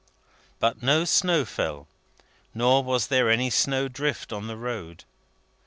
[0.59, 1.87] But no snow fell,
[2.55, 5.03] nor was there any snow drift on the road.